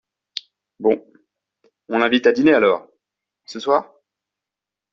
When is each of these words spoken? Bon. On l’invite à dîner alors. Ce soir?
Bon. 0.79 1.03
On 1.89 1.99
l’invite 1.99 2.25
à 2.25 2.31
dîner 2.31 2.53
alors. 2.55 2.87
Ce 3.45 3.59
soir? 3.59 3.93